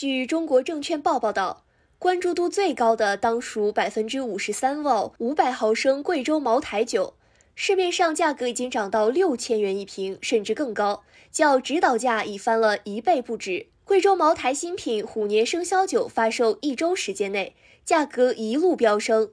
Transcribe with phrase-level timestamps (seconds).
[0.00, 1.62] 据中国证券报报道，
[1.98, 7.12] 关注度最高的当属百分之五十三窖五百毫升贵州茅台酒，
[7.54, 13.66] 市面上价格已经涨到六千元一瓶，甚至更高，较指导价已翻了一倍不止。
[13.84, 17.54] 贵州茅台新品虎年生肖酒发售一周时间内，
[17.84, 19.30] 价格一路飙升。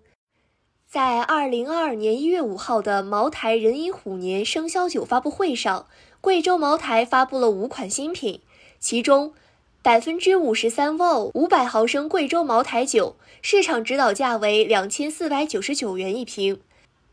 [0.85, 5.87] 在二零二二年一月五号的茅台壬寅虎年生肖酒发布会上，
[6.19, 8.41] 贵州茅台发布了五款新品，
[8.77, 9.33] 其中。
[9.81, 16.59] 百分之五十三 vol 五百毫升贵州茅台酒市场指导价为两千四百九十九元一瓶，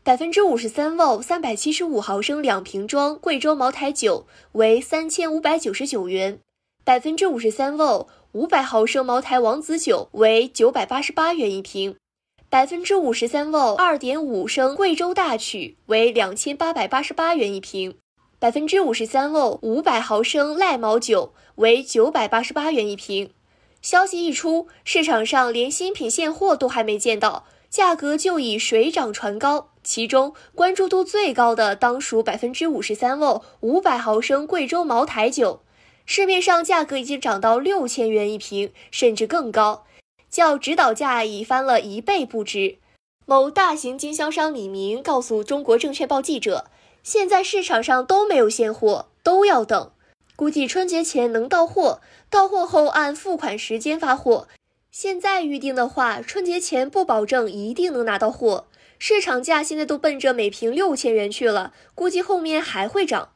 [0.03, 6.39] 百分之五十三 vol 三百七十五毫升两瓶装贵州茅台酒为三千五百九十九元，
[6.83, 11.95] 百分之五十三 vol 五百毫升茅台王子酒为九百八十八元一瓶，
[12.49, 17.95] 百分之五十三 vol 二点五升贵州大曲为两千八百八十八元一瓶。
[18.37, 23.31] 百分之五十三度五百毫升赖茅酒为九百八十八元一瓶。
[23.81, 29.69] 消息一出，市场上连新品现货都还没见到，价格就已水涨船高。
[29.83, 35.61] 其中关注度最高的当属百分之五十三度五百毫升贵州茅台酒，
[36.05, 39.85] 市面上价格已经涨到六千元一瓶，甚至更高，
[40.29, 42.79] 较指导价已翻了一倍不止。
[43.25, 46.65] 某大型经销商李明告诉中国证券报记者。
[47.05, 49.91] 现在市场上都没有现货，都要等，
[50.35, 54.47] 估计春节前能到货，到货后按付款时间发货。
[54.89, 58.65] 现在预定的话，春节前不保证一定能拿到货。
[58.97, 63.33] 市场价现在都奔着每瓶六千元去了，估计后面还会涨。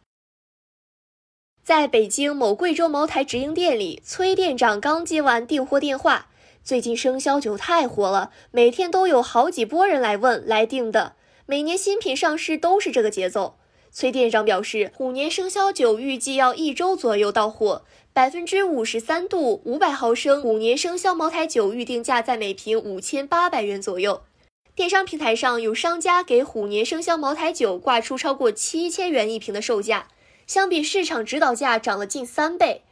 [1.64, 6.30] 在北京某贵州茅台直营店里，崔店长刚接完订货电话，
[6.64, 11.14] 最近生肖酒太火了，每天都有好几波人来问来订的。
[11.46, 13.58] 每年新品上市都是这个节奏。
[13.92, 17.84] 崔店长表示，虎年生肖酒预计要一周左右到货。
[18.12, 24.24] 百分之五十三度五百毫升虎年生肖茅台酒预定价在每瓶五千八百元左右。
[24.76, 30.08] 电商平台上有商家给虎年生肖茅台酒挂出超过七千元一瓶的售价，
[30.48, 32.84] 相比市场指导价涨了近三倍。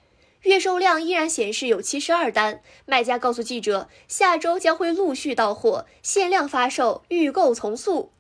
[0.44, 2.61] 月售量依然显示有七十二单。
[2.85, 8.11] 卖家告诉记者，下周将会陆续到货，限量发售，预购从速。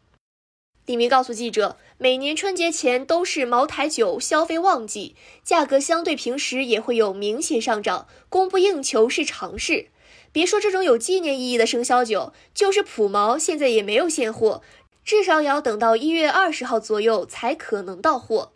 [0.87, 9.87] 李明告诉记者，每年春节前都是茅台酒消费旺季，价格相对平时也会有明显上涨，供不应求是常事。
[10.31, 14.61] 别说这种有纪念意义的生肖酒，就是普茅现在也没有现货，
[15.03, 18.53] 至少也要等到一月二十号左右才可能到货。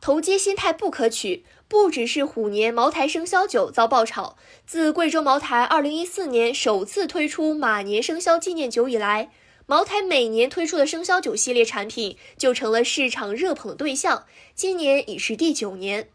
[0.00, 9.32] 投机心态不可取，不只是虎年茅台生肖酒遭爆炒，自贵州茅台二零一四年首次推出马年生肖纪念酒以来。
[9.66, 16.10] 茅台每年推出的生肖酒系列产品就成了市场热捧的对象，今年已是第九年。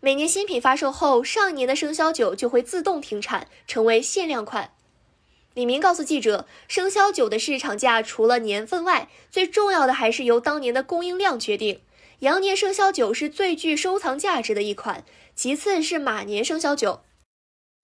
[0.00, 4.72] 每年新品发售后，上一年的生肖酒就会自动停产，成为限量款。
[5.54, 11.80] 李明告诉记者，生肖酒的市场价除了年份外，最重要的还是由当年的供应量决定。
[12.18, 17.00] 羊年生肖酒是最具收藏价值的一款，其次是马年生肖酒。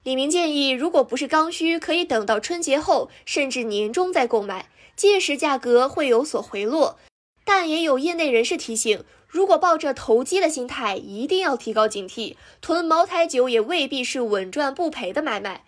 [0.06, 4.68] 李明建议，如果不是刚需，可以等到春节后，甚至年终再购买。
[4.94, 6.96] 届时价格会有所回落，
[7.44, 12.36] 但也有业内人士提醒，如果抱着投机的心态，一定要提高警惕。
[12.60, 15.64] 囤茅台酒也未必是稳赚不赔的买卖。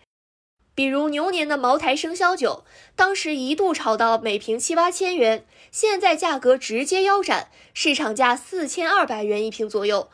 [0.73, 2.63] 比如牛年的茅台生肖酒，
[2.95, 10.09] 当时一度炒到每瓶七八千元，现在价格直接腰斩，市场价四千二百元一瓶左右。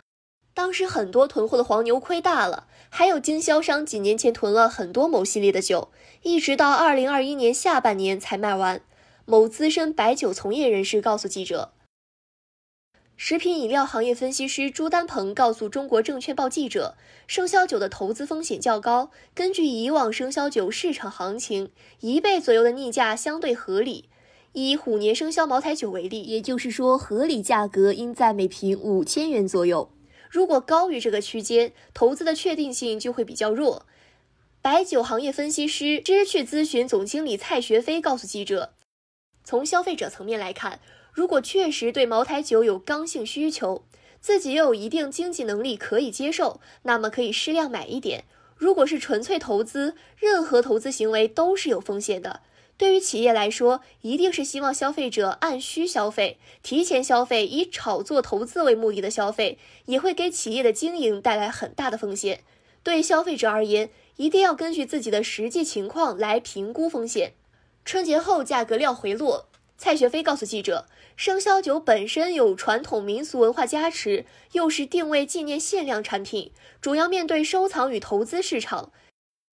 [0.55, 5.91] 当时很多囤货的黄牛亏大了，还有经销商几年前囤了很多某系列的酒，
[6.23, 8.81] 一直到二零二一年下半年才卖完。
[9.27, 11.73] 某资深白酒从业人士告诉记者，
[13.17, 16.95] 食品饮料行业分析师朱丹鹏告诉中国证券报记者，
[17.27, 19.11] 生肖酒的投资风险较高。
[19.35, 21.71] 根据以往生肖酒市场行情，
[22.01, 24.09] 一倍左右的逆价相对合理。
[24.53, 29.91] 以虎年生肖茅台酒为例，也就是说，合理价格应在每瓶五千元左右。
[30.35, 33.87] 如果高于这个区间，投资的确定性就会比较弱。
[34.61, 38.73] 白酒行业分析师知趣咨询总经理蔡学飞告诉记者。
[39.45, 40.81] 从消费者层面来看，
[41.13, 43.85] 如果确实对茅台酒有刚性需求，
[44.21, 48.25] 自己又有一定经济能力可以接受，那么可以适量买一点。
[48.57, 52.41] 如果是纯粹投资，任何投资行为都是有风险的。
[52.77, 62.43] 对于企业来说，一定是希望消费者按需消费，提前消费，以炒作投资为目的的消费，也会给企业的经营带来很大的风险。
[62.83, 67.35] 对消费者而言，一定要根据自己的实际情况来评估风险。
[67.85, 69.49] 春节后价格料回落，
[69.79, 70.87] 蔡学飞告诉记者，
[71.17, 76.51] 生肖酒本身有传统民俗文化加持，又是定位纪念限量产品，
[76.81, 78.93] 主要面对收藏与投资市场，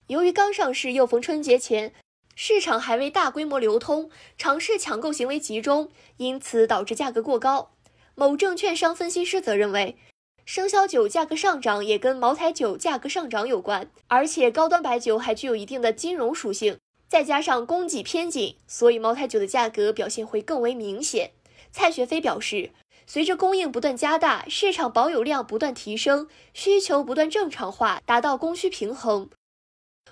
[0.07, 1.93] 由于刚上市又逢春节前，
[2.41, 7.71] 市场还未大规模流通，尝试抢购行为集中，因此导致价格过高。
[8.15, 9.97] 某证券商分析师则认为，
[10.45, 16.77] 生肖酒价格上涨也跟茅台酒价格上涨有关，而且高端白酒还具有一定的金融属性，
[17.09, 21.31] 再加上供给偏紧，所以茅台酒的价格表现会更为明显。
[21.73, 22.71] 蔡学飞表示。
[23.05, 29.27] 随着供应不断加大，市场保有量不断提升，需求不断正常化，达到供需平衡，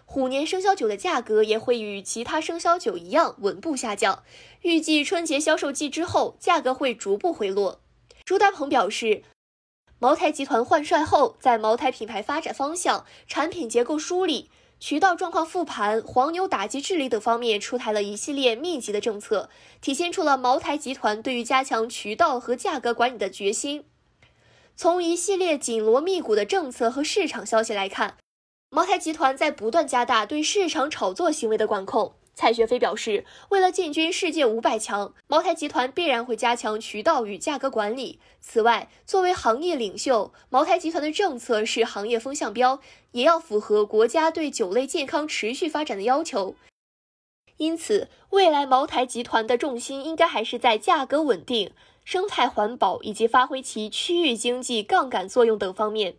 [0.10, 4.24] 虎年生肖酒的价格也会与其他生肖酒一样稳步下降。
[4.62, 7.82] 预计春节销售季之后，价格会逐步回落。
[8.24, 9.22] 朱丹鹏表示，
[10.00, 14.50] 茅台集团换帅后，在茅台品牌发展方向、产品结构梳理。
[14.80, 19.50] 渠道状况复盘、黄牛打击治理等方面出台了一系列密集的政策，
[19.82, 23.84] 体现出了茅台集团对于加强渠道和价格管理的决心。
[24.76, 28.18] 从一系列紧锣密鼓的政策和市场消息来看，
[28.70, 32.14] 茅台集团在不断加大对市场炒作行为的管控。
[32.36, 38.20] 蔡学飞表示，为了进军世界五百强，茅台集团必然会加强渠道与价格管理。
[38.42, 42.80] 此外，作为行业领袖，茅台集团的政策是行业风向标，
[43.14, 46.56] 也要符合国家对酒类健康持续发展的要求。
[47.56, 51.72] 因此，未来茅台集团的重心应该还是在价格稳定、
[52.04, 56.18] 生态环保以及发挥其区域经济杠杆作用等方面。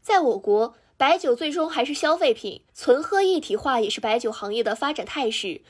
[0.00, 0.76] 在我国。
[1.00, 5.62] 白酒最终还是消费品，存喝一体化也是白酒行业的发展态势。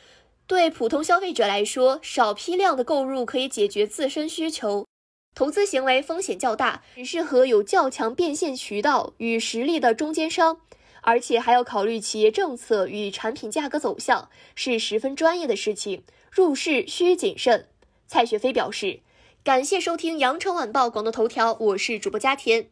[0.49, 4.89] 对普通消费者来说，少批量的购入可以解决自身需求，
[5.33, 10.63] 投资行为风险较大，只适合有较强变现渠道与实力的中间商，
[11.03, 16.03] 而且还要考虑企业政策与产品价格走向，是十分专业的事情，
[16.33, 17.69] 入市需谨慎。
[18.09, 18.99] 蔡雪飞表示，
[19.45, 22.69] 感谢收听羊城晚报广东头条，我是主播佳田。